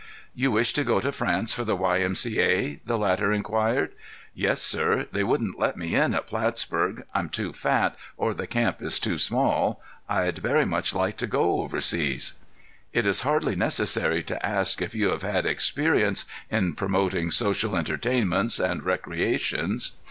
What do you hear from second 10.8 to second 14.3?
like to go overseas." "It is hardly necessary